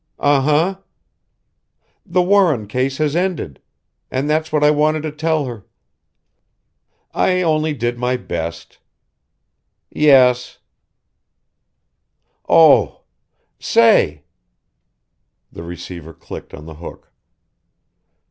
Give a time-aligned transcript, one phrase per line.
[0.17, 0.79] Uh huh!
[2.03, 3.61] the Warren case has ended
[4.09, 5.63] and that's what I wanted to tell her
[7.13, 8.79] I only did my best
[9.91, 10.57] Yes
[12.49, 13.01] Oh!
[13.59, 14.23] say"
[15.53, 17.11] The receiver clicked on the hook.